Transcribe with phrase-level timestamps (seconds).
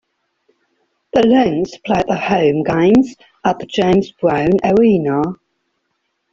[1.13, 3.15] The Lynx played their home games
[3.45, 5.21] at the James Brown Arena.